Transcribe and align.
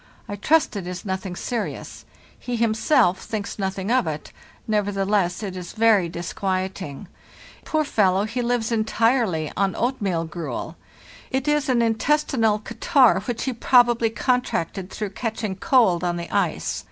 I 0.27 0.35
trust 0.35 0.75
it 0.75 0.87
is 0.87 1.05
nothing 1.05 1.35
serious; 1.35 2.05
he 2.39 2.55
himself 2.55 3.19
thinks 3.21 3.59
nothing 3.59 3.91
of 3.91 4.07
it, 4.07 4.31
nevertheless 4.67 5.43
it 5.43 5.55
is 5.55 5.73
very 5.73 6.09
disquieting. 6.09 7.07
Poor 7.65 7.83
fellow, 7.83 8.23
he 8.23 8.41
lives 8.41 8.71
entirely 8.71 9.51
on 9.55 9.75
oat 9.75 10.01
meal 10.01 10.25
gruel. 10.25 10.75
It 11.29 11.47
is 11.47 11.69
an 11.69 11.83
intestinal 11.83 12.57
catarrh, 12.57 13.19
which 13.25 13.43
he 13.43 13.53
probably 13.53 14.09
contracted 14.09 14.89
through 14.89 15.11
catching 15.11 15.55
cold 15.57 16.03
on 16.03 16.17
the 16.17 16.31
ice. 16.35 16.79